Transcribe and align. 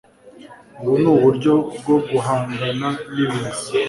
Ubu 0.81 0.93
ni 1.01 1.07
uburyo 1.13 1.53
bwo 1.79 1.95
guhangana 2.09 2.87
n’ibiza 3.13 3.59